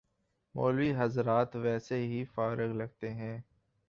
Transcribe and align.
مولوی 0.55 0.93
حضرات 0.97 1.55
ویسے 1.55 1.95
ہی 1.95 2.23
فارغ 2.25 2.73
لگتے 2.73 3.09
ہیں۔ 3.13 3.37